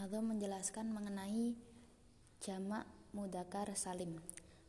[0.00, 1.60] Nazom menjelaskan mengenai
[2.40, 4.16] jamak mudakar salim.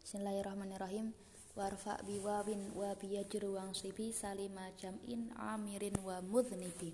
[0.04, 1.16] Bismillahirrahmanirrahim.
[1.56, 6.92] Warfa biwawin wa biyajur wang sibi salima jam'in amirin wa mudhnibi.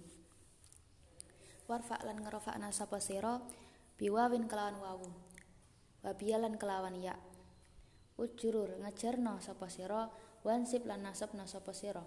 [1.65, 3.41] Warfa lan ngerofakna sapa sira
[3.97, 5.09] biwawin kelawan wawu.
[6.05, 7.17] Wa biyalan kelawan ya.
[8.21, 10.13] Ujurur ngajarna sapa sira
[10.45, 12.05] wansib lan nasabna sapa sira.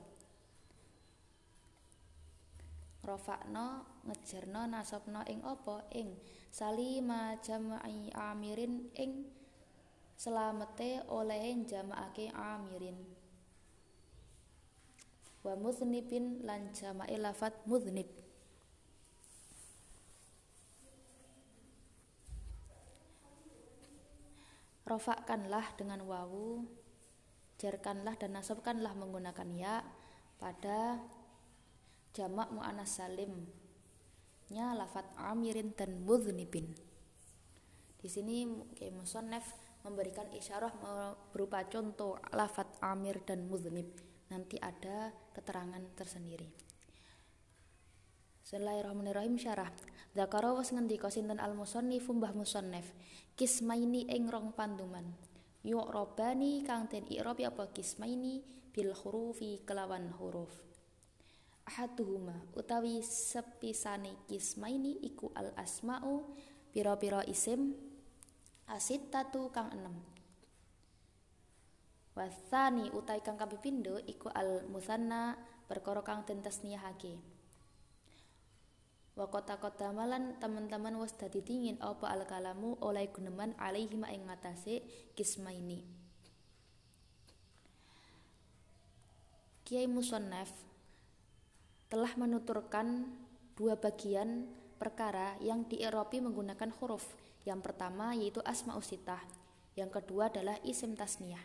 [3.01, 5.85] rofakno ngejarno nasabno ing apa?
[5.97, 6.17] Ing
[6.49, 9.29] salima jama'i amirin ing
[10.17, 12.97] selamete oleh jamaake amirin.
[15.41, 18.21] Wa mudhnibin lan jama'i lafat mudhnib
[24.91, 26.67] rofakkanlah dengan wawu
[27.63, 29.87] jarkanlah dan nasabkanlah menggunakan ya
[30.43, 30.99] pada
[32.11, 33.47] jamak mu'anas salim
[34.51, 36.91] nya lafat amirin dan mudhnibin
[38.01, 39.45] di sini kayak musonef
[39.85, 40.73] memberikan isyarah
[41.33, 43.93] berupa contoh lafat amir dan mudhnib
[44.33, 46.49] nanti ada keterangan tersendiri.
[48.41, 49.69] Bismillahirrahmanirrahim syarah.
[50.17, 52.89] Zakara was ngendika sinten al musannif mbah musannif
[53.37, 55.07] kismaini ing rong panduman.
[55.61, 58.41] Yu'rabani kang den i'rabi apa kismaini
[58.73, 60.70] bil hurufi kelawan huruf
[61.71, 66.27] ahaduhuma utawi sepisane kismaini iku al asma'u
[66.75, 67.79] pira-pira isim
[68.67, 69.95] asit tatu kang enem.
[72.19, 75.39] Wasani utai kang kapipindo iku al musanna
[75.71, 77.23] perkara kang den tasniyahake.
[79.15, 84.27] Wa kota-kota malan teman-teman was dadi dingin apa al kalamu oleh guneman alaihi ma ing
[84.27, 84.83] ngatasé
[85.15, 85.87] kismaini.
[89.63, 90.70] Kiai Musonnaf
[91.91, 93.11] telah menuturkan
[93.59, 94.47] dua bagian
[94.79, 97.05] perkara yang dieropi menggunakan huruf.
[97.43, 99.21] Yang pertama yaitu asma usitah,
[99.75, 101.43] yang kedua adalah isim tasniyah.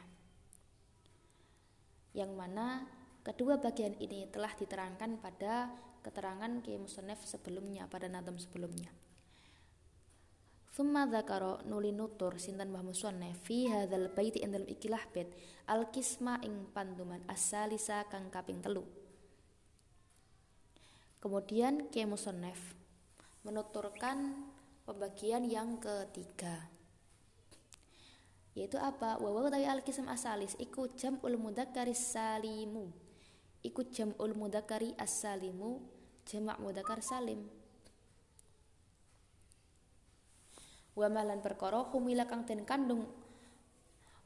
[2.14, 2.86] Yang mana
[3.26, 5.74] kedua bagian ini telah diterangkan pada
[6.06, 8.94] keterangan Ki Musonef sebelumnya pada nadam sebelumnya.
[10.76, 15.32] Thumma dzakara nuli nutur sinten Mbah Musonef fi hadzal baiti ing ikilah bait
[15.72, 19.05] al kisma ing panduman as-salisa kang kaping telu.
[21.26, 22.78] Kemudian Kiai Musonef
[23.42, 24.46] menuturkan
[24.86, 26.70] pembagian yang ketiga
[28.54, 29.18] yaitu apa?
[29.18, 32.94] Wawa utawi al kism asalis iku jamul mudzakkari salimu.
[33.66, 35.82] Iku jamul mudzakkari as-salimu
[36.30, 37.42] jamak mudzakkar salim.
[40.94, 43.10] Wa malan perkara humila kang den kandung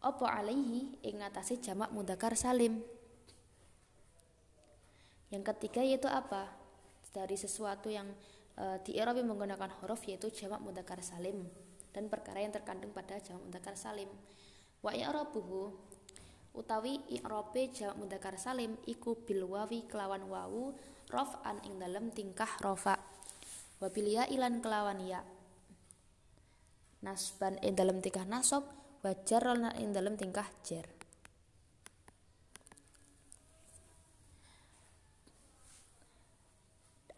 [0.04, 1.24] apa alaihi ing
[1.64, 2.84] jamak mudzakkar salim.
[5.32, 6.59] Yang ketiga yaitu apa
[7.10, 8.08] dari sesuatu yang
[8.58, 11.46] e, di Eropa menggunakan huruf yaitu jamak mudzakkar salim
[11.90, 14.10] dan perkara yang terkandung pada jamak mudzakkar salim.
[14.80, 15.74] Wa i'rabuhu
[16.56, 20.76] utawi i'rabe jamak mudzakkar salim iku bil wawi kelawan wawu
[21.10, 23.00] raf'an ing dalem tingkah rafa.
[23.80, 25.24] Wa bil ya ilan kelawan ya.
[27.00, 28.68] Nasban ing dalem tingkah nasab
[29.00, 30.99] wa jarran ing dalem tingkah jar.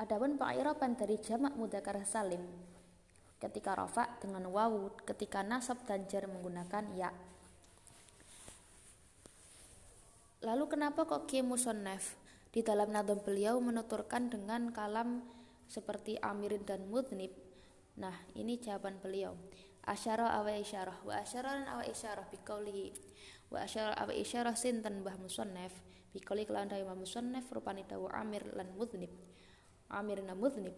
[0.02, 2.42] Adapun pengiraban dari jamak mudzakkar salim
[3.38, 7.14] ketika rafa dengan wawu, ketika nasab dan jar menggunakan ya.
[10.42, 12.18] Lalu kenapa kok Ki Musonnef
[12.50, 15.22] di dalam nadom beliau menuturkan dengan kalam
[15.70, 17.30] seperti amirin dan mudnib?
[18.02, 19.38] Nah, ini jawaban beliau.
[19.86, 22.90] Asyara awa isyarah wa asyara awa isyarah biqaulihi
[23.54, 25.78] wa asyara awa isyarah sinten Mbah Musonnef
[26.10, 29.14] biqauli kelawan Mbah Musonnef rupani dawu amir lan mudnib
[29.92, 30.74] Amir mudhnib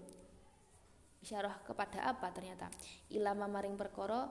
[1.23, 2.67] isyarah kepada apa ternyata?
[3.07, 4.27] Ilama maring perkara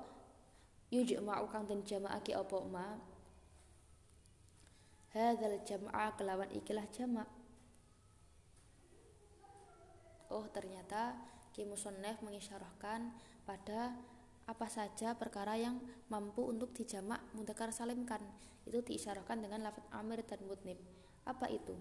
[0.92, 2.86] yujuk ma'u kang den jamaake apa ma?
[5.16, 7.28] Hadzal jam'a kelawan ikilah jamak.
[10.32, 11.16] Oh ternyata
[11.52, 13.12] Ki Musonnef mengisyarahkan
[13.44, 13.92] pada
[14.48, 15.76] apa saja perkara yang
[16.08, 18.24] mampu untuk dijamak mudakar salimkan.
[18.64, 20.80] Itu diisyarahkan dengan lafaz amir dan mudnib.
[21.28, 21.76] Apa itu?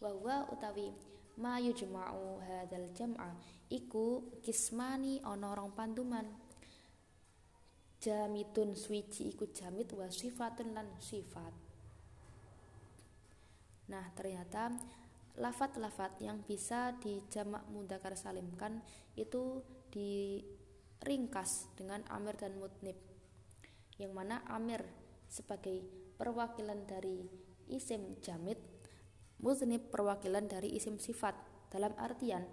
[0.00, 0.88] Bahwa utawi
[1.38, 3.30] ma yujma'u hadzal jam'a
[3.70, 6.26] iku kismani ana rong pantuman
[8.00, 11.52] jamitun swiji iku jamit wa sifatun lan sifat.
[13.92, 14.72] Nah ternyata
[15.36, 18.82] lafat-lafat yang bisa dijamak mudakar salimkan
[19.14, 19.62] itu
[19.92, 22.96] diringkas dengan amir dan mutnib
[24.00, 24.80] yang mana amir
[25.28, 25.84] sebagai
[26.16, 27.28] perwakilan dari
[27.68, 28.69] isim jamit
[29.40, 31.32] Muznib perwakilan dari isim sifat
[31.72, 32.44] dalam artian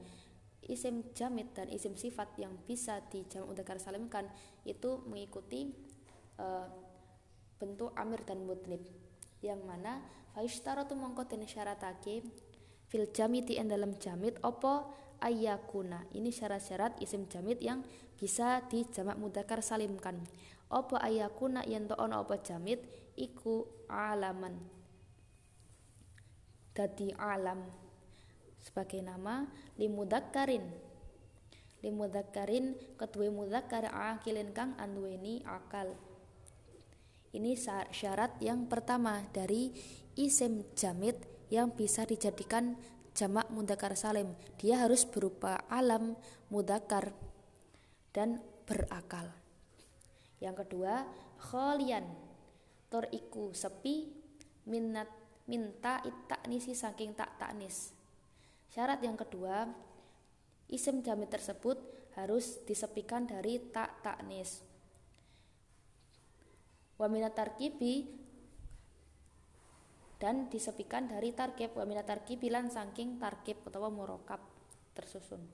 [0.67, 4.27] isim jamid dan isim sifat yang bisa dijamak mudzakkar salimkan
[4.67, 5.71] itu mengikuti
[6.37, 6.67] uh,
[7.57, 8.83] bentuk amir dan mudnib
[9.39, 10.03] yang mana
[10.35, 12.21] faishtaratu mongko den syaratake
[12.91, 14.91] fil jamiti en dalam jamid opo
[15.23, 17.81] ayakuna ini syarat-syarat isim jamid yang
[18.17, 20.21] bisa dijamak mudzakkar salimkan.
[20.67, 22.81] Opo ayakuna yen to ono opo jamid
[23.15, 24.76] iku alaman
[26.77, 27.65] dadi alam.
[28.61, 29.49] Sebagai nama
[29.81, 30.85] limudakarin
[31.85, 35.93] limudakarin ketui mudakar akilin kang anduweni akal.
[37.31, 37.53] Ini
[37.93, 39.69] syarat yang pertama dari
[40.17, 41.21] isim jamid
[41.53, 42.73] yang bisa dijadikan
[43.13, 44.33] jamak mudakar salim.
[44.57, 46.17] Dia harus berupa alam
[46.49, 47.13] mudakar
[48.09, 49.29] dan berakal.
[50.41, 51.05] Yang kedua
[51.37, 52.05] kholian.
[52.87, 54.07] Toriku sepi
[54.63, 55.11] minat
[55.47, 57.97] minta itaknisi saking tak taknis
[58.77, 59.65] Syarat yang kedua,
[60.67, 61.79] isim jamid tersebut
[62.19, 64.61] harus disepikan dari tak taknis.
[66.97, 68.09] Wamina tarkibi
[70.17, 74.41] dan disepikan dari tarkib wamina tarkibi lan saking tarkib atau murokab
[74.97, 75.45] tersusun.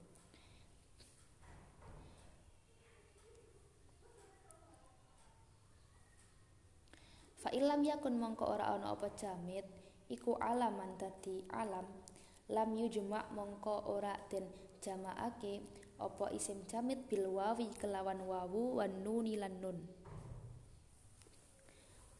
[7.44, 11.86] Fa ilam yakun mongko ora ana apa jamid iku alaman dadi alam.
[12.52, 14.44] Lam yujma mongko ora den
[14.84, 15.64] jamaake
[16.00, 19.80] apa isim jamid bil wawi kelawan wawu wan nuni lan nun.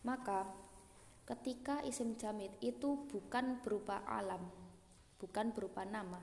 [0.08, 0.48] Maka
[1.28, 4.44] ketika isim jamid itu bukan berupa alam
[5.24, 6.20] bukan berupa nama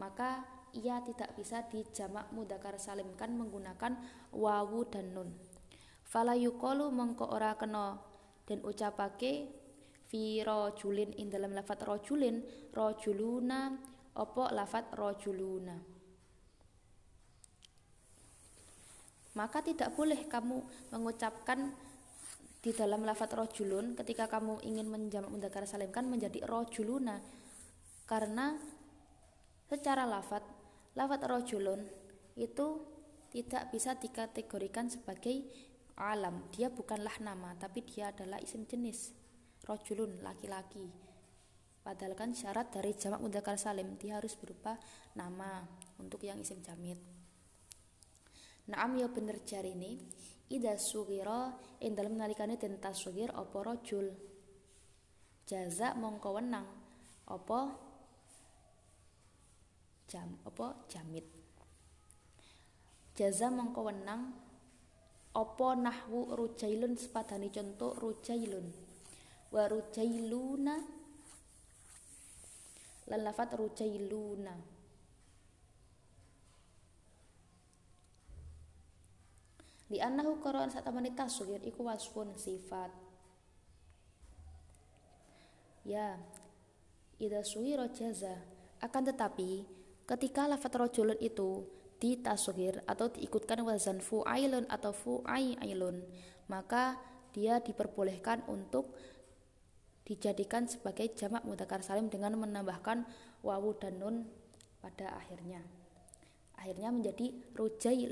[0.00, 0.40] maka
[0.72, 3.98] ia tidak bisa dijamak mudakar salimkan menggunakan
[4.30, 5.30] wawu dan nun.
[6.06, 8.00] Fala yuqalu mongko ora kena
[8.48, 9.52] dan ucapake
[10.08, 12.40] fi rojulin in dalam lafat rojulin
[12.72, 13.76] rojuluna
[14.16, 15.76] opo lafat rojuluna.
[19.36, 21.70] Maka tidak boleh kamu mengucapkan
[22.58, 27.22] di dalam lafat rojulun ketika kamu ingin menjamak mudakar salimkan menjadi rojuluna.
[28.08, 28.56] Karena
[29.68, 30.42] secara lafat
[30.96, 31.84] lafat rojulun
[32.34, 32.82] itu
[33.28, 35.44] tidak bisa dikategorikan sebagai
[36.00, 36.48] alam.
[36.50, 39.17] Dia bukanlah nama tapi dia adalah isim jenis
[39.68, 40.88] rojulun laki-laki.
[41.84, 44.80] Padahal kan syarat dari jamak mudzakkar salim dia harus berupa
[45.12, 45.64] nama
[46.00, 46.96] untuk yang isim jamid.
[48.68, 49.96] Naam ya bener ini
[50.48, 51.52] Ida sugira
[51.84, 54.16] in dalam nalikane den tasghir apa rojul?
[55.44, 56.64] Jaza mongko wenang
[57.28, 57.60] apa
[60.08, 61.24] jam apa jamid?
[63.12, 64.32] Jaza mongko wenang
[65.36, 68.87] apa nahwu rujailun sepadani contoh rujailun
[69.48, 70.76] wa rujailuna
[73.08, 74.54] lan lafat rujailuna.
[79.88, 82.92] Di annahu qaran satamani tasghir iku wasfun sifat.
[85.88, 86.20] Ya
[87.16, 88.36] ida suwira jaza.
[88.84, 89.64] Akan tetapi
[90.04, 91.64] ketika lafat rojulun itu
[91.98, 96.06] ditasghir atau diikutkan wazan fu'ailun atau fu'ailun
[96.46, 96.94] maka
[97.34, 98.94] dia diperbolehkan untuk
[100.08, 103.04] dijadikan sebagai jamak mudzakkar salim dengan menambahkan
[103.44, 104.16] wawu dan nun
[104.80, 105.60] pada akhirnya.
[106.56, 107.30] Akhirnya menjadi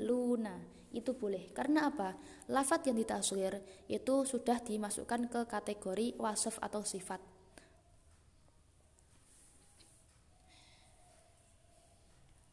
[0.05, 0.55] luna
[0.93, 1.51] Itu boleh.
[1.51, 2.15] Karena apa?
[2.47, 3.59] Lafat yang ditaswir
[3.91, 7.19] itu sudah dimasukkan ke kategori wasaf atau sifat.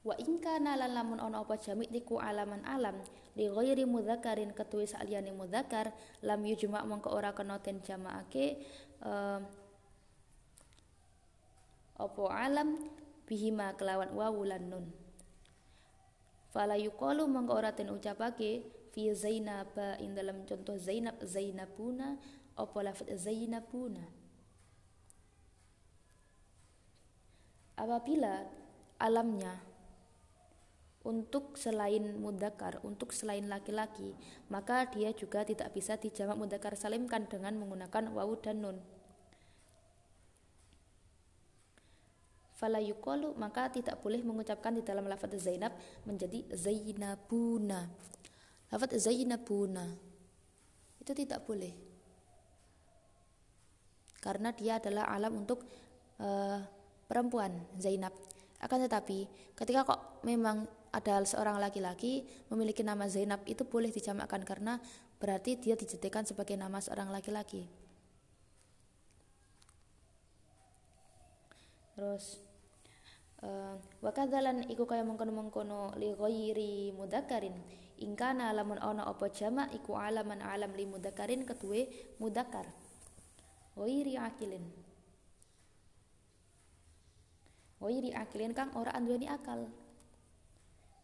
[0.04, 3.00] Wa inka nalan lamun ono apa jamik niku alaman alam
[3.40, 8.60] li ghairi mudzakarin ketuwi saliyane mudzakar lam yujma mongko ora kena den jamaake
[12.00, 12.80] opo alam
[13.28, 14.87] bihima kelawan wawu lan nun
[16.52, 18.64] fala yuqalu mangko ora den ucapake
[18.96, 22.16] fi zainaba ing dalam contoh zainab zainabuna
[22.56, 24.04] opo lafaz zainabuna
[27.76, 28.46] apabila
[29.02, 29.75] alamnya
[31.04, 34.16] untuk selain mudakar, untuk selain laki-laki,
[34.49, 38.78] maka dia juga tidak bisa dijamak mudakar salimkan dengan menggunakan wawu dan nun.
[42.64, 45.76] Fala yuqalu maka tidak boleh mengucapkan di dalam lafaz Zainab
[46.09, 47.85] menjadi Zainabuna.
[48.73, 49.85] Lafaz Zainabuna
[50.97, 51.76] itu tidak boleh.
[54.25, 55.68] Karena dia adalah alam untuk
[56.25, 56.64] uh,
[57.04, 58.16] perempuan Zainab.
[58.64, 64.80] Akan tetapi ketika kok memang ada seorang laki-laki memiliki nama Zainab itu boleh dijamakkan karena
[65.21, 67.68] berarti dia dijadikan sebagai nama seorang laki-laki.
[71.92, 72.43] Terus
[73.44, 77.52] wa kadzalan iku kaya mengkono-mengkono li ghairi mudakarin
[78.00, 82.64] ingkana lamun ana apa jamak iku alaman alam li mudakarin ketuwe mudakar
[83.74, 84.64] ghairi akilin.
[87.82, 89.68] Ghairi akilin kang ora anduweni akal.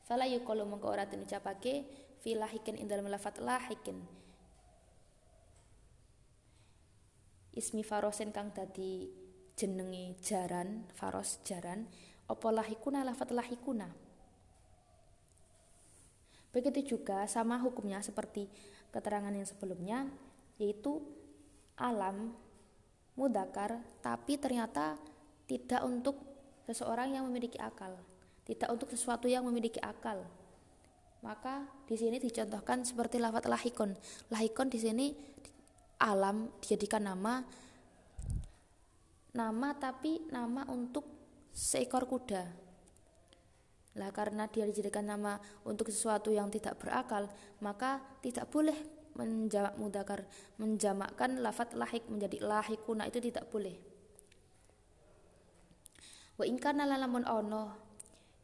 [0.07, 1.87] Fala yuqalu mengko ora den ucapake
[2.23, 4.01] fi lahikin ing dalem lafat lahikin.
[7.53, 9.11] Ismi farosin kang dadi
[9.59, 11.91] jenenge jaran faros jaran
[12.31, 13.91] apa lahikuna lafat lahikuna
[16.55, 18.47] begitu juga sama hukumnya seperti
[18.95, 20.07] keterangan yang sebelumnya
[20.63, 21.03] yaitu
[21.75, 22.35] alam
[23.19, 24.95] mudakar tapi ternyata
[25.51, 26.15] tidak untuk
[26.71, 27.99] seseorang yang memiliki akal
[28.51, 30.27] tidak untuk sesuatu yang memiliki akal.
[31.23, 33.95] Maka di sini dicontohkan seperti lafat lahikon.
[34.27, 35.07] Lahikon di sini
[36.03, 37.47] alam dijadikan nama
[39.31, 41.07] nama tapi nama untuk
[41.51, 42.47] seekor kuda.
[43.99, 47.27] Lah karena dia dijadikan nama untuk sesuatu yang tidak berakal,
[47.59, 48.77] maka tidak boleh
[49.19, 50.21] menjamak mudakar
[50.57, 53.75] menjamakkan lafat lahik menjadi lahikuna itu tidak boleh.
[56.39, 57.65] Wa ingkana lalamun ono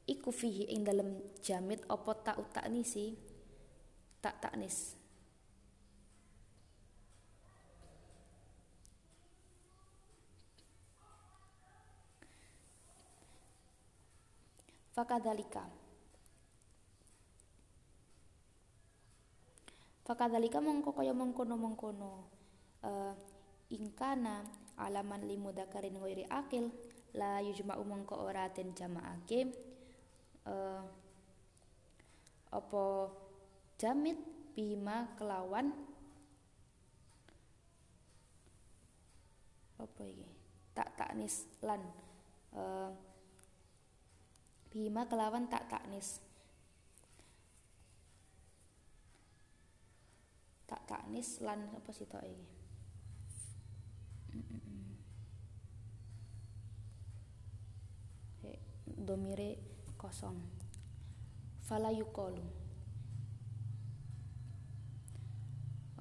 [0.04, 2.12] iku fihi ing dalam jamit apa
[2.50, 3.16] tak nisi
[4.22, 5.05] tak taknis
[14.96, 15.68] fakadalika.
[20.08, 22.24] Fakadalika mongko kaya mengkono-mengkono.
[22.80, 23.12] Uh,
[23.68, 24.46] ingkana
[24.80, 26.72] alaman limudakarin ghairi akil
[27.12, 29.52] la yujma'u mongko ora den jama'ake.
[30.48, 30.80] Uh,
[32.48, 33.12] apa
[33.76, 34.16] jamit
[34.56, 35.76] bima kelawan?
[39.76, 40.24] Apa iki?
[40.72, 41.82] Tak taknis lan
[42.56, 42.94] uh,
[44.76, 46.20] bima kelawan tak taknis
[50.68, 52.46] tak taknis lan apa sih tok iki?
[59.06, 59.50] Domire
[59.94, 60.34] kosong.
[61.62, 62.42] Fala yuqalu.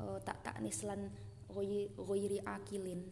[0.01, 1.13] Oh, tak tak nislan
[1.53, 3.05] ghairi akilin.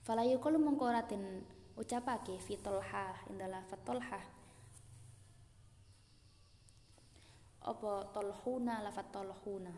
[0.00, 1.44] Fala yuqalu mongko ratin
[1.76, 4.37] ucapake fi tolha indala fatolha
[7.68, 9.74] apa tolhuna lafat tolhuna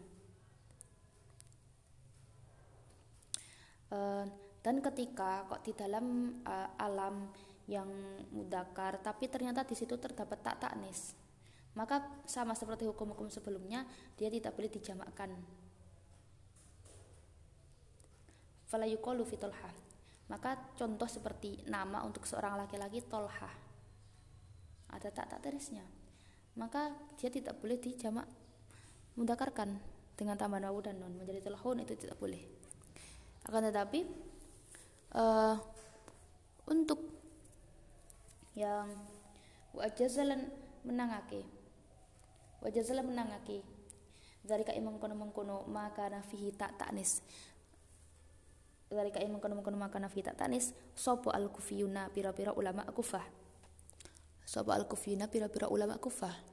[3.90, 4.24] uh,
[4.60, 7.34] dan ketika kok di dalam uh, alam
[7.66, 7.90] yang
[8.34, 11.18] mudakar tapi ternyata di situ terdapat tak taknis
[11.78, 13.86] maka sama seperti hukum-hukum sebelumnya
[14.18, 15.30] dia tidak boleh dijamakkan.
[18.66, 19.38] Fala yuqalu fi
[20.30, 23.50] maka contoh seperti nama untuk seorang laki-laki tolha
[24.90, 25.82] ada tak tak terisnya
[26.60, 28.28] maka dia tidak boleh dijamak
[29.16, 29.80] mudakarkan
[30.12, 32.44] dengan tambahan wawu dan non menjadi tolhun itu tidak boleh.
[33.48, 34.04] Akan tetapi
[35.16, 35.56] uh,
[36.68, 37.00] untuk
[38.52, 38.92] yang
[39.72, 40.52] wajazalan
[40.84, 41.48] menangake
[42.60, 43.64] wajazalan menangake
[44.44, 47.24] dari kai mengkono mengkono maka nafihi tak taknis.
[48.92, 53.24] Dari kai mengkono mengkono maka nafihi tak taknis sopo al kufiyuna pira-pira ulama kufah.
[54.44, 56.49] Sopo al kufiyuna pira-pira ulama kufah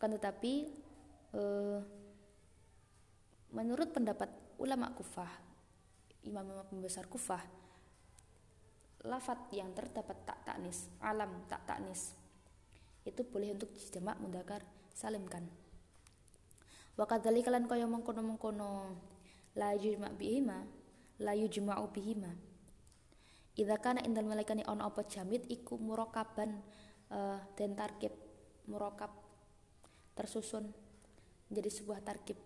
[0.00, 0.52] akan tetapi
[1.36, 1.78] eh,
[3.52, 5.28] menurut pendapat ulama kufah
[6.24, 7.44] imam-imam pembesar kufah
[9.04, 12.16] lafat yang terdapat tak taknis alam tak taknis
[13.04, 15.44] itu boleh untuk dijamak mudakar salimkan.
[16.96, 18.70] Wakadali kalian kaya mengkono mengkono
[19.56, 20.64] la yujma bihima
[21.20, 22.32] la yujma'u bihima.
[23.56, 26.64] Idza kana indal malaikani on apa jamit iku murakaban
[27.12, 28.12] uh, dan tarkib
[28.68, 29.19] murakab
[30.14, 30.68] tersusun
[31.50, 32.38] menjadi sebuah tarkib.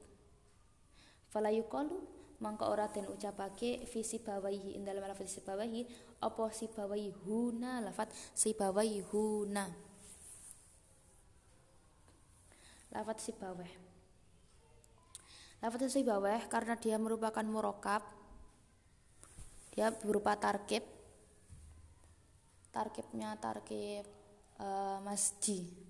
[1.28, 1.98] Fala yuqalu
[2.40, 5.86] mangka ora den ucapake fi sibawaihi ing dalem lafaz sibawaihi
[6.24, 9.66] apa sibawaihi huna lafaz sibawaihi huna.
[12.94, 13.72] Lafaz sibawah
[15.58, 18.04] lafaz sibawah karena dia merupakan murokab
[19.74, 20.86] dia berupa tarkib.
[22.70, 24.02] Tarkibnya tarkib
[24.58, 25.83] uh, masjid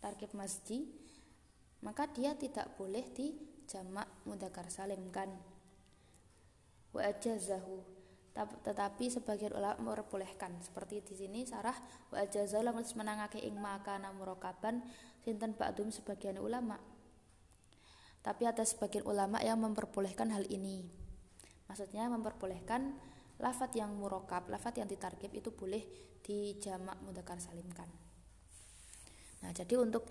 [0.00, 0.84] tarkib masjid
[1.84, 3.36] maka dia tidak boleh di
[3.68, 5.28] jamak mudakar salim kan?
[6.94, 7.84] Wa ajazahu.
[8.36, 10.60] Tetapi sebagian ulama memperbolehkan.
[10.60, 11.76] Seperti di sini sarah
[12.12, 14.84] wa ajazahu lamun menangake ing makana murakaban
[15.24, 16.80] sinten ba'dum sebagian ulama.
[18.20, 20.82] Tapi ada sebagian ulama yang memperbolehkan hal ini.
[21.70, 22.98] Maksudnya memperbolehkan
[23.38, 25.86] lafat yang murokab, lafat yang ditarkib itu boleh
[26.24, 28.05] dijamak mudakar salimkan.
[29.44, 30.08] Nah, jadi untuk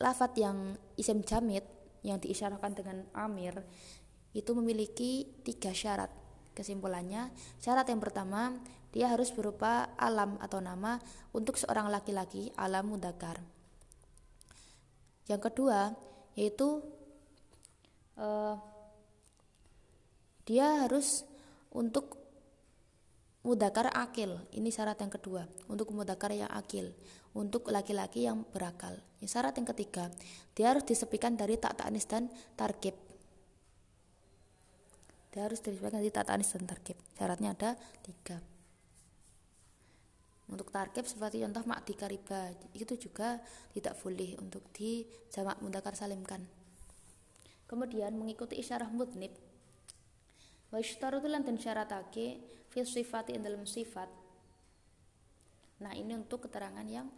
[0.00, 1.64] lafat yang isim jamid
[2.00, 3.60] yang diisyarahkan dengan amir
[4.32, 6.10] itu memiliki tiga syarat.
[6.54, 7.30] Kesimpulannya,
[7.62, 8.58] syarat yang pertama,
[8.90, 10.98] dia harus berupa alam atau nama
[11.30, 13.38] untuk seorang laki-laki, alam mudakar.
[15.30, 15.94] Yang kedua,
[16.34, 16.82] yaitu
[18.18, 18.58] uh,
[20.42, 21.22] dia harus
[21.70, 22.18] untuk
[23.40, 26.92] mudakar akil ini syarat yang kedua untuk mudakar yang akil
[27.34, 28.98] untuk laki-laki yang berakal.
[29.22, 30.08] Syarat yang ketiga
[30.56, 32.96] dia harus disepikan dari tak tanis dan tarkib.
[35.30, 36.98] Dia harus disepikan dari tak tanis dan tarkib.
[37.14, 37.70] Syaratnya ada
[38.02, 38.42] tiga.
[40.50, 43.38] Untuk tarkib seperti contoh makdi kariba itu juga
[43.70, 46.42] tidak boleh untuk di jamak mudakar salimkan.
[47.70, 49.30] Kemudian mengikuti isyarah mudnib.
[50.74, 54.19] Wa dan syaratake fi sifati dalam sifat
[55.80, 57.08] nah ini untuk keterangan yang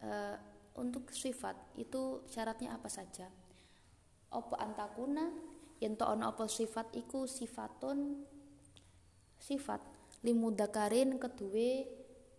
[0.00, 0.36] uh,
[0.80, 3.28] untuk sifat itu syaratnya apa saja?
[4.32, 5.28] Opo antakuna
[5.80, 8.24] yen to apa sifat iku sifatun
[9.40, 9.80] sifat
[10.20, 11.88] limudakarin kedue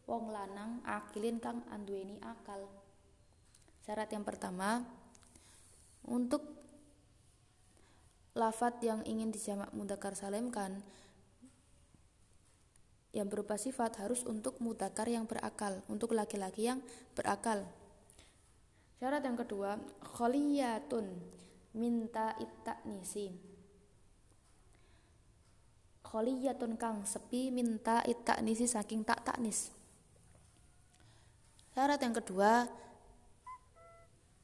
[0.06, 2.70] wong lanang akilin kang anduweni akal.
[3.82, 4.86] Syarat yang pertama
[6.06, 6.46] untuk
[8.38, 10.80] lafat yang ingin dijamak mudakar salimkan
[13.12, 16.80] yang berupa sifat harus untuk mutakar yang berakal, untuk laki-laki yang
[17.12, 17.68] berakal.
[19.02, 19.76] Syarat yang kedua,
[20.16, 21.06] kholiyatun
[21.76, 22.38] minta
[22.88, 23.34] nisi.
[26.08, 28.04] Kholiyatun kang sepi minta
[28.44, 29.72] nisi saking tak taknis.
[31.72, 32.68] Syarat yang kedua,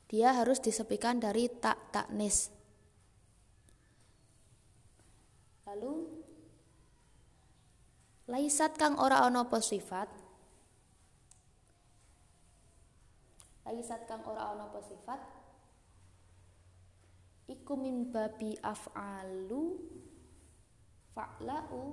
[0.07, 2.51] dia harus disepikan dari tak taknis.
[5.67, 6.16] Lalu
[8.27, 10.11] Laisat kang ora ana apa sifat?
[13.63, 15.19] Laisat kang ora ana apa sifat?
[17.47, 19.79] Iku min babi af'alu
[21.15, 21.83] fa'la'u.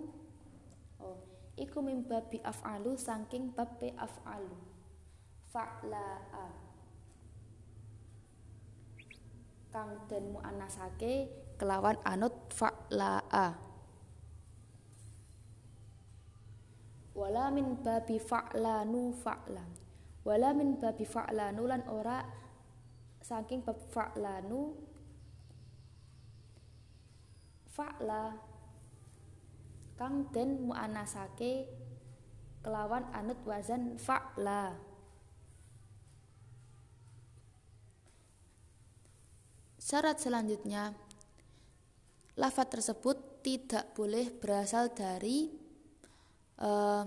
[0.98, 1.18] Oh,
[1.54, 4.59] iku min babi af'alu saking babi af'alu.
[5.54, 6.46] Fa'la'a.
[9.70, 11.30] Kang den muannasake
[11.62, 13.73] kelawan anut fa'la'a
[17.14, 19.70] wala min babi fa'lanu fa'lan
[20.24, 22.44] wala min babi fa'lanu lan ora
[23.24, 24.77] saking bab fa'lanu.
[27.74, 28.37] Fa'la
[29.96, 31.66] kang den muanasake
[32.61, 34.77] kelawan anut wazan fa'la.
[39.81, 40.96] Syarat selanjutnya
[42.40, 45.63] lafat tersebut tidak boleh berasal dari
[46.64, 47.05] uh,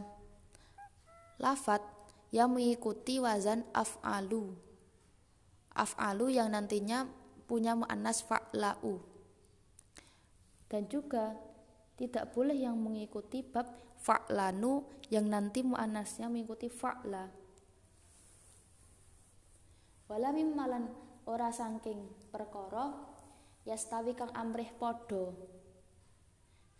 [1.41, 1.81] lafat
[2.29, 4.53] yang mengikuti wazan af'alu.
[5.73, 7.09] Af'alu yang nantinya
[7.49, 9.01] punya mu'annas fa'la'u.
[10.69, 11.33] Dan juga
[11.97, 17.25] tidak boleh yang mengikuti bab fa'lanu yang nanti mu'annasnya mengikuti fa'la.
[20.07, 20.87] Wala mimmalan
[21.27, 22.95] ora sangking perkara
[23.67, 25.35] yastawi kang amrih podo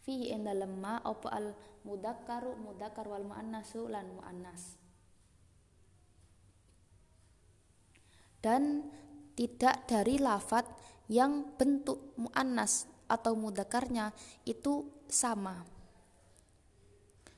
[0.08, 1.52] fi ing dalem al
[1.88, 4.76] mudakkaru mudakkar wal muannasu lan muannas.
[8.44, 8.92] Dan
[9.40, 10.68] tidak dari lafat
[11.08, 14.12] yang bentuk muannas atau mudakarnya
[14.44, 15.64] itu sama.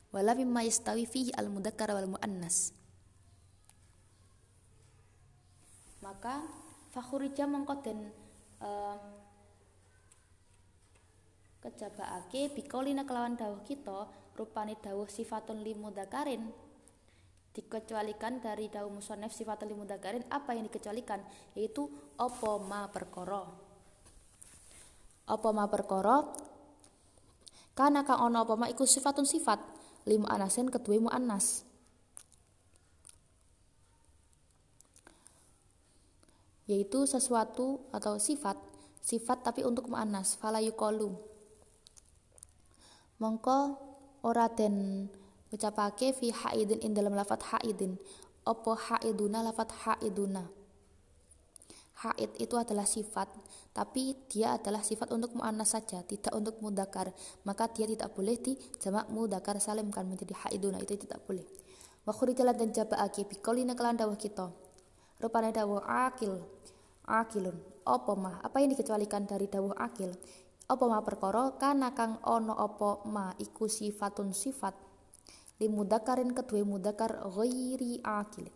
[0.09, 2.73] Wala mimma yastawi fihi al mudakkar wal muannas.
[6.01, 6.41] Maka
[6.89, 8.09] fakhurija mengko den
[8.65, 8.97] uh,
[11.59, 14.07] kejabaake bikolina kelawan dawuh kita
[14.39, 16.47] rupane dawuh sifatun limudakarin
[17.51, 21.19] dikecualikan dari dawuh musonef sifatun limudakarin apa yang dikecualikan?
[21.59, 23.67] Yaitu opo ma perkoro
[25.29, 26.33] opo ma perkoro
[27.75, 29.59] karena kang ono opo ma iku sifatun sifat
[30.07, 31.67] limu anasin kedua mu anas.
[36.69, 38.69] Yaitu sesuatu atau sifat
[39.01, 41.17] sifat tapi untuk mu'annas fala yuqalu.
[43.17, 43.88] Mongko
[44.23, 45.07] ora den
[45.53, 47.97] ucapake fi haidin ing dalam lafat haidin.
[48.45, 50.47] Opo haiduna lafat haiduna?
[51.99, 53.27] Haid itu adalah sifat
[53.75, 57.11] tapi dia adalah sifat untuk muannas saja tidak untuk mudakar
[57.43, 61.43] maka dia tidak boleh di jamak mudakar salimkan menjadi haiduna itu tidak boleh.
[62.07, 64.47] Wa jalan dan jabaake bi qaulina kelan dawuh kita.
[65.19, 66.39] Rupane dawuh akil
[67.03, 67.59] akilun.
[67.83, 68.39] Opo mah?
[68.47, 70.15] Apa yang dikecualikan dari dawuh akil
[70.69, 71.57] apa ma perkara?
[71.57, 74.77] Kana kang ana apa ma iku sifatun sifat
[75.57, 78.47] limudakarin kedue mudakar ghairi akil.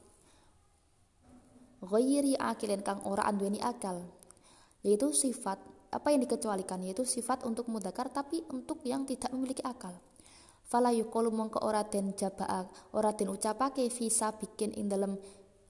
[1.84, 4.06] Ghairi akilin kang ora anduweni akal.
[4.86, 5.58] Yaitu sifat
[5.90, 6.86] apa yang dikecualikan?
[6.86, 9.98] Yaitu sifat untuk mudakar tapi untuk yang tidak memiliki akal.
[10.64, 12.64] Fala yuqalu mongko ora den jabaa
[12.96, 15.20] ora den ucapake fi sabikin ing dalem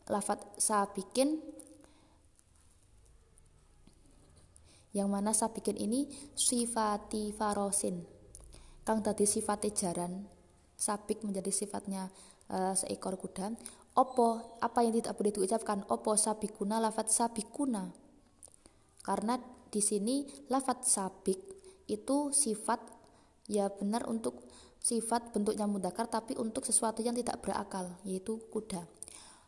[0.05, 1.41] lafat sabikin
[4.93, 6.05] yang mana sabikin ini
[6.37, 8.05] sifati farosin
[8.85, 10.13] kang tadi sifatnya jaran
[10.83, 12.11] sabik menjadi sifatnya
[12.51, 13.55] uh, seekor kuda.
[13.93, 15.85] Opo apa yang tidak boleh diucapkan?
[15.87, 17.93] Opo sabikuna lafat sabikuna.
[19.05, 19.37] Karena
[19.69, 21.39] di sini lafat sabik
[21.87, 22.81] itu sifat
[23.47, 24.43] ya benar untuk
[24.83, 28.83] sifat bentuknya mudakar tapi untuk sesuatu yang tidak berakal yaitu kuda.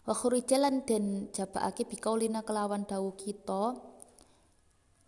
[0.06, 3.74] Wa khurijalan dan jabaake bikaulina kelawan dawu kita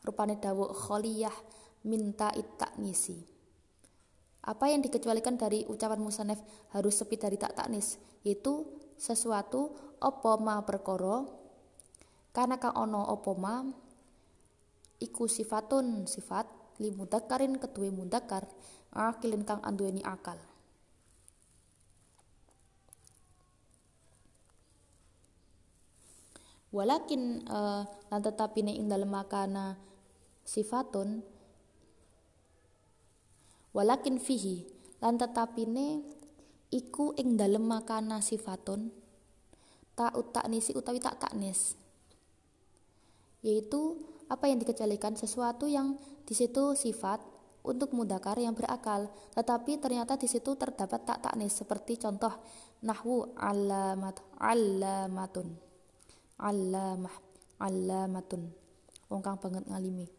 [0.08, 1.36] rupane dawuh kholiyah
[1.84, 2.32] minta
[2.80, 3.20] nisi.
[4.48, 6.39] apa yang dikecualikan dari ucapan musanef
[6.72, 8.63] harus sepi dari tak taknis yaitu
[8.96, 11.38] sesuatu opo ma perkoro
[12.38, 13.65] karena kang ono opo ma?
[15.02, 16.46] Iku sifatun sifat
[16.78, 18.46] li mudakarin ketuwe mudakar
[18.93, 20.38] akilin kang anduweni akal.
[26.70, 29.82] Walakin uh, lan tetapi ing dalem makana
[30.47, 31.27] sifatun.
[33.75, 34.63] Walakin fihi
[35.03, 36.01] lan tetapine
[36.71, 38.89] iku ing dalem makana sifatun.
[39.97, 41.73] Tak nisi utawi tak taknis
[43.45, 45.95] yaitu apa yang dikecualikan sesuatu yang
[46.27, 47.23] di situ sifat
[47.63, 52.31] untuk mudakar yang berakal tetapi ternyata di situ terdapat tak taknis seperti contoh
[52.83, 55.47] nahwu alamat alamatun.
[56.38, 57.15] Alamah
[57.57, 58.45] alamatun.
[59.10, 60.16] Wong kang banget ngalimi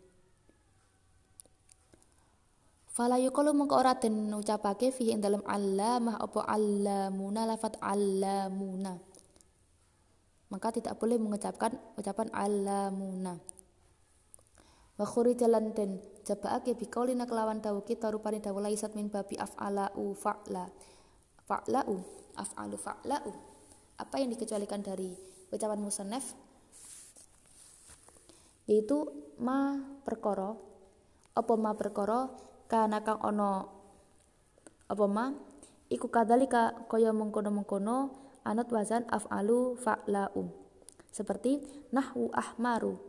[2.98, 8.98] Fala yuqalu mengko ora den ucapake fihi ing dalem allamah apa allamuna lafat allamuna.
[10.50, 13.38] Maka tidak boleh mengucapkan ucapan allamuna.
[14.98, 20.18] Wa khurijalan den jabaake bi qaulina kelawan dawu kita rupane dawu laisat min babi af'alau
[20.18, 20.66] fa'la.
[21.46, 22.02] Fa'lau
[22.34, 23.30] af'alu fa'lau.
[23.94, 25.14] Apa yang dikecualikan dari
[25.54, 26.34] ucapan musannaf
[28.66, 29.06] yaitu
[29.38, 30.52] ma perkara
[31.38, 32.28] apa ma perkara
[32.68, 33.66] kana kang ono
[34.88, 35.32] apa ma?
[35.88, 38.12] Iku kadalika kaya mengkono-mengkono
[38.44, 40.52] anut wazan af'alu fa'la'u.
[41.08, 41.64] Seperti
[41.96, 43.00] nahwu ahmaru.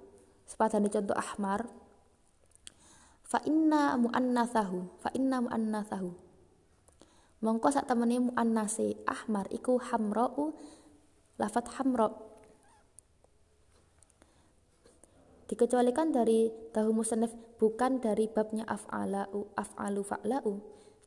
[0.47, 1.67] Sepadane contoh ahmar
[3.29, 6.09] fa inna muannatsahu fa inna muannatsahu
[7.45, 10.57] mongko sak temene muannase ahmar iku hamra'u
[11.37, 12.09] lafat hamra
[15.49, 20.53] dikecualikan dari tahu musannaf bukan dari babnya af'alu af'alu fa'la'u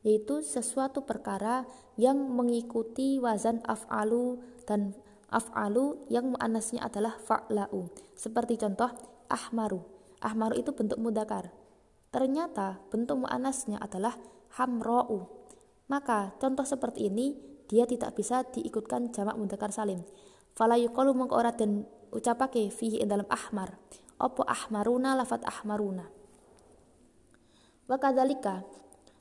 [0.03, 1.63] yaitu sesuatu perkara
[1.95, 4.99] yang mengikuti wazan af'alu dan
[5.31, 7.87] af'alu yang muannasnya adalah fa'la'u.
[8.19, 8.91] Seperti contoh
[9.31, 9.79] ahmaru.
[10.19, 11.55] Ahmaru itu bentuk mudakar.
[12.11, 14.19] Ternyata bentuk muannasnya adalah
[14.59, 15.43] hamra'u
[15.93, 17.37] maka contoh seperti ini
[17.69, 20.01] dia tidak bisa diikutkan jamak mudakar salim.
[20.57, 21.13] Fala yuqalu
[22.13, 23.77] ucapake fihi dalam ahmar
[24.23, 26.07] opo ahmaruna lafat ahmaruna.
[27.91, 28.63] Wa kadzalika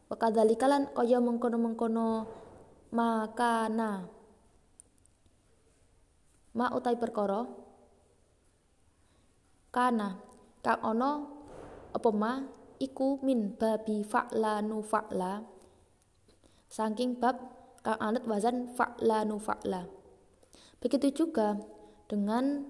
[0.07, 2.29] wa kadzalika lan kaya mengkono-mengkono
[2.93, 4.05] makana.
[6.53, 7.47] Ma utai perkara
[9.71, 10.19] kana
[10.61, 11.23] kang ana
[11.95, 12.43] apa ma
[12.77, 15.41] iku min babi fa'la nu fa'la.
[16.71, 17.35] Saking bab
[17.81, 19.87] kang anut wazan fa'la nu fa'la.
[20.83, 21.55] Begitu juga
[22.11, 22.67] dengan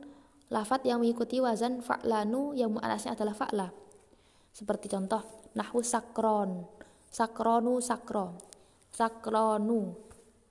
[0.52, 3.72] lafat yang mengikuti wazan fa'lanu yang mu'anasnya adalah fa'la.
[4.52, 5.24] Seperti contoh
[5.56, 6.68] nahwu sakron,
[7.08, 8.36] sakronu sakro,
[8.92, 9.96] sakronu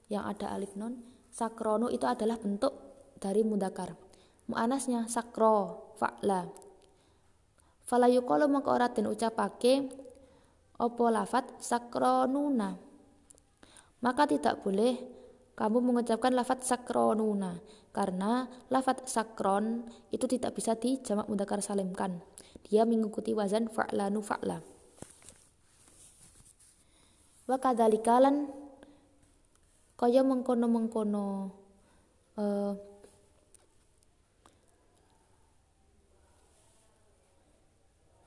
[0.09, 2.73] yang ada alif nun, sakronu itu adalah bentuk
[3.21, 3.93] dari mudakar.
[4.49, 6.49] Mu'anasnya sakro, fa'la.
[7.85, 9.85] Fala yuqalu maka ora den ucapake
[10.81, 12.81] apa lafat sakronuna.
[14.01, 14.97] Maka tidak boleh
[15.53, 19.83] kamu mengucapkan lafat sakronuna karena lafat sakron
[20.15, 22.23] itu tidak bisa dijamak mudakar salimkan.
[22.71, 24.63] Dia mengikuti wazan fa'lanu fa'la.
[27.51, 28.47] Wa kadzalikalan
[29.99, 31.27] kaya mengkono-mengkono
[32.39, 32.73] uh,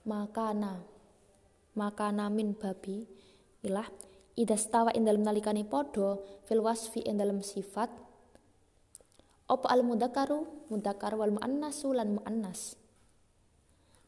[0.03, 0.83] makana
[1.73, 3.07] makana min babi
[3.63, 3.87] ilah
[4.35, 8.02] idastawa in dalam nalikani podo fil wasfi in dalam sifat
[9.53, 12.81] opo al mudakaru mudakar wal muannasu lan muannas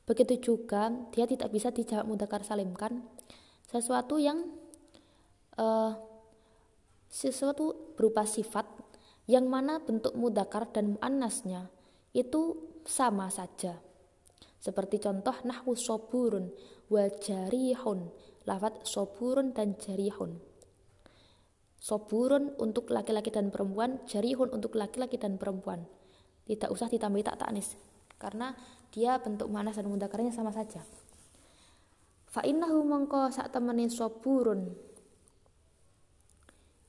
[0.05, 3.01] Begitu juga dia tidak bisa dijawab mudakar salimkan
[3.65, 4.45] sesuatu yang
[5.57, 5.97] uh,
[7.09, 8.69] sesuatu berupa sifat
[9.25, 11.73] yang mana bentuk mudakar dan muannasnya
[12.13, 13.81] itu sama saja.
[14.61, 16.53] Seperti contoh nahwu soburun
[16.93, 18.05] wa jarihun,
[18.45, 20.37] lafat soburun dan jarihun.
[21.77, 25.85] Soburun untuk laki-laki dan perempuan, jarihun untuk laki-laki dan perempuan.
[26.45, 27.77] Tidak usah ditambahi tak taknis
[28.15, 28.55] karena
[28.89, 30.81] dia bentuk manas dan mudakarnya sama saja.
[32.25, 34.71] Fa mongko sak temene soburun.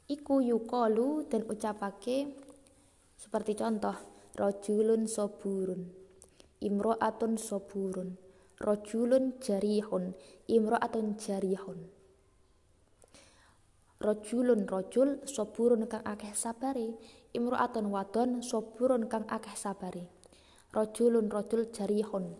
[0.06, 2.30] Iku yukalu dan ucapake
[3.16, 3.96] seperti contoh
[4.36, 5.88] rojulun soburun
[6.60, 8.20] imro'atun soburun
[8.60, 10.12] rojulun jarihun
[10.44, 11.88] imro'atun jarihun
[13.96, 16.92] rojulun rojul soburun kang akeh sabari
[17.36, 20.04] imro'atun wadon soburun kang akeh sabari.
[20.72, 22.36] Rojulun rojul jarihun.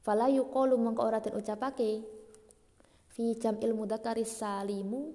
[0.00, 2.00] Fala yuqalu mongko ora den ucapake
[3.12, 5.12] fi jam'il mudzakkari salimu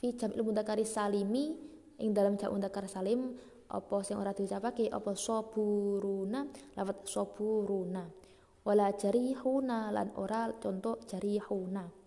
[0.00, 1.52] fi jam'il mudzakkari salimi
[2.00, 3.36] ing dalam jam mudzakkar salim
[3.68, 4.88] apa sing ora diucapake?
[4.88, 8.04] Apa soburuna lafat soburuna
[8.62, 12.01] wala jarihuna lan ora contoh jarihuna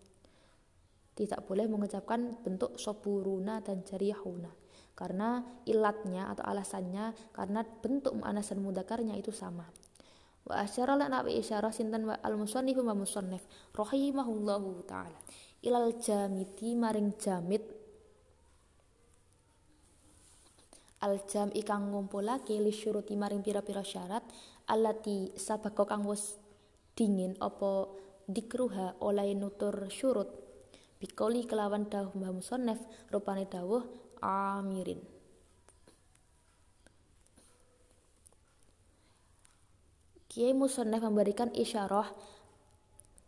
[1.15, 4.51] tidak boleh mengucapkan bentuk soburuna dan jarihuna
[4.95, 9.67] karena ilatnya atau alasannya karena bentuk mu'annas dan mudakarnya itu sama.
[10.47, 13.43] Wa asyara lan awi isyarah sinten wa al musannif wa musannif
[13.75, 15.19] rahimahullahu taala.
[15.59, 17.65] Ilal jamiti maring jamit.
[21.03, 24.23] Al jam ikang ngumpulake li syuruti maring pira-pira syarat
[24.71, 26.39] allati sabako kang wis
[26.95, 27.85] dingin apa
[28.25, 30.44] dikruha oleh nutur syurut
[31.05, 32.81] bikoli kelawan dawuh Mbah Musannaf
[33.13, 33.85] rupane dawuh
[34.25, 35.05] amirin
[40.25, 42.09] Kiai Musonef memberikan isyarah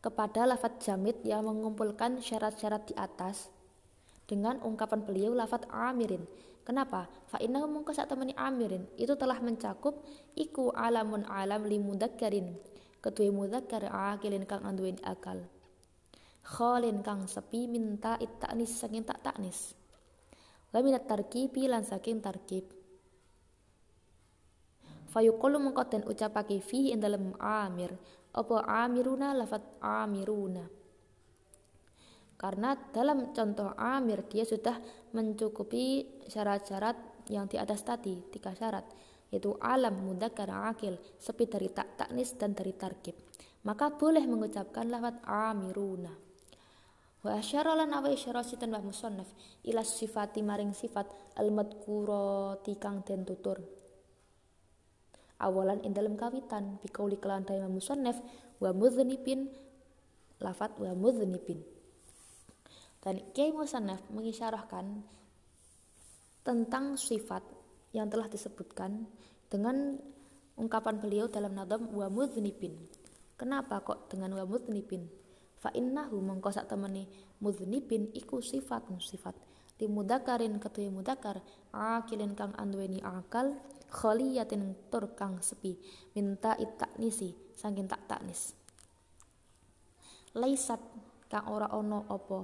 [0.02, 3.54] kepada lafat jamid yang mengumpulkan syarat-syarat di atas
[4.28, 6.28] dengan ungkapan beliau lafat amirin.
[6.68, 7.08] Kenapa?
[7.32, 10.04] Fa inna mungko sak temani amirin itu telah mencakup
[10.36, 12.60] iku alamun alam li mudakkarin.
[13.00, 15.48] Ketua mudakkar akilin kang anduin akal.
[16.48, 19.76] Khalin kang sepi minta ittanis saking tak taknis
[20.72, 22.64] wa minat tarkibi lan saking tarkib.
[25.12, 27.92] Fayuqalu mengko den ucapake fi ing dalem amir.
[28.32, 30.64] Apa amiruna lafat amiruna?
[32.40, 34.80] Karena dalam contoh amir dia sudah
[35.12, 38.88] mencukupi syarat-syarat yang di atas tadi tiga syarat
[39.28, 43.20] yaitu alam mudzakkar akil sepi dari tak taknis dan dari tarkib.
[43.68, 46.27] Maka boleh mengucapkan lafat amiruna
[47.25, 49.27] Wa asyara lan awa isyara sitan wa musannaf
[49.65, 53.58] ila sifati maring sifat al madkurati kang den tutur.
[55.38, 58.17] Awalan ing dalem kawitan bikauli kelawan dawa musannaf
[58.58, 59.49] wa mudznibin
[60.41, 61.62] lafat wa mudznibin.
[63.01, 65.06] Dan Kiai Musannaf mengisyarahkan
[66.41, 67.45] tentang sifat
[67.93, 69.06] yang telah disebutkan
[69.47, 70.01] dengan
[70.58, 72.73] ungkapan beliau dalam nadam wa mudznibin.
[73.38, 75.06] Kenapa kok dengan wa mudznibin?
[75.58, 77.10] Fa innahu mongko sak temene
[77.41, 79.36] mudznibin iku sifat sifat.
[79.78, 83.54] Li mudakarin ketuwi mudakar akilin kang anduweni akal
[83.93, 85.78] khaliyatin tur kang sepi.
[86.17, 88.58] Minta itaknisi saking tak taknis.
[90.34, 90.82] Laisat
[91.30, 92.39] kang ora ono apa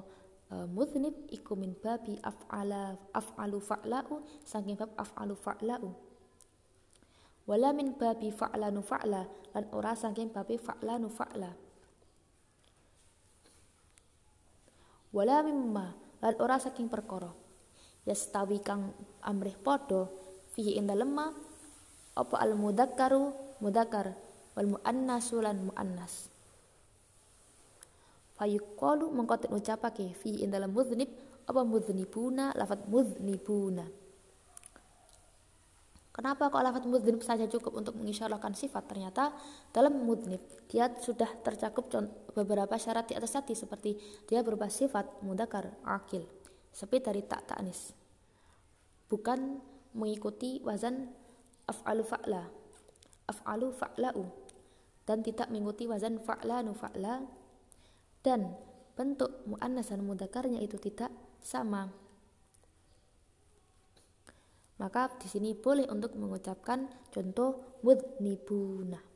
[0.54, 5.90] uh, mudhnib iku min babi af'ala af'alu fa'la'u saking bab af'alu fa'la'u.
[7.50, 9.26] Wala min babi fa'lanu fa'la
[9.58, 11.63] lan ora saking babi fa'lanu fa'la
[15.14, 17.30] wala mimma lan ora saking perkara.
[18.04, 18.92] Yastawi kang
[19.24, 20.12] amrih padha
[20.52, 21.16] fihi ing dalem
[22.14, 23.32] apa al mudakkaru
[23.64, 24.12] mudakkar
[24.58, 26.28] wal muannasu lan muannas.
[28.36, 31.08] Fayuqalu mengko den ucapake fi ing dalem mudznib
[31.48, 34.03] apa mudznibuna lafat mudznibuna
[36.14, 38.86] Kenapa kok lafat mudnib saja cukup untuk mengisyarahkan sifat?
[38.86, 39.34] Ternyata
[39.74, 41.90] dalam mudnib dia sudah tercakup
[42.38, 43.98] beberapa syarat di atas tadi seperti
[44.30, 46.26] dia berupa sifat mudakar akil
[46.74, 47.94] seperti dari tak taknis
[49.14, 49.62] bukan
[49.94, 51.14] mengikuti wazan
[51.70, 52.50] af'alu fa'la
[53.30, 54.26] af'alu fa'la'u
[55.06, 57.22] dan tidak mengikuti wazan fa'lanu fa'la
[58.26, 58.58] dan
[58.98, 61.94] bentuk mu'annas dan mudakarnya itu tidak sama
[64.84, 69.13] maka di sini boleh untuk mengucapkan contoh mudnibuna.